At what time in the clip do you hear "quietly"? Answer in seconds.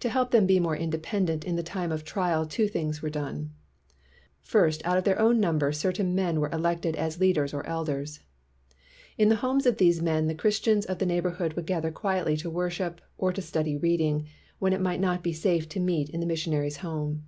11.90-12.38